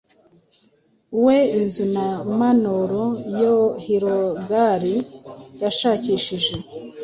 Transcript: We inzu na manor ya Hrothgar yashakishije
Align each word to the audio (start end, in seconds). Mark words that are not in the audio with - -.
We 1.23 1.37
inzu 1.59 1.83
na 1.95 2.07
manor 2.39 2.91
ya 3.39 3.53
Hrothgar 3.83 4.81
yashakishije 5.61 6.53